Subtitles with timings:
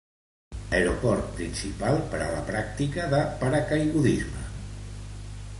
[0.77, 4.47] Aeroport principal per a la pràctica de paracaigudisme.